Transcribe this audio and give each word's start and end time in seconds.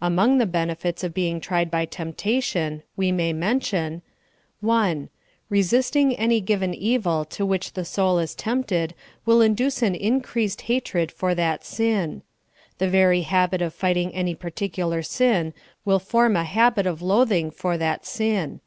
Among 0.00 0.38
the 0.38 0.46
ben 0.46 0.68
efits 0.68 1.02
of 1.02 1.12
being 1.12 1.40
tried 1.40 1.68
by 1.68 1.84
temptation, 1.84 2.84
we 2.96 3.10
may 3.10 3.32
mention; 3.32 4.02
1. 4.60 5.08
Resisting 5.50 6.14
any 6.14 6.40
given 6.40 6.72
evil 6.72 7.24
to 7.24 7.44
which 7.44 7.72
the 7.72 7.84
soul 7.84 8.20
is 8.20 8.36
tempted 8.36 8.94
will 9.26 9.40
induce 9.40 9.82
an 9.82 9.96
increased 9.96 10.60
hatred 10.70 11.10
for 11.10 11.34
that 11.34 11.64
sin. 11.64 12.22
The 12.78 12.88
very 12.88 13.22
habit 13.22 13.60
of 13.62 13.74
fighting 13.74 14.14
any 14.14 14.36
particular 14.36 15.02
sin 15.02 15.52
will 15.84 15.98
form 15.98 16.36
a 16.36 16.44
habit 16.44 16.86
of 16.86 17.02
loathing 17.02 17.50
for 17.50 17.76
that 17.76 18.06
sin. 18.06 18.60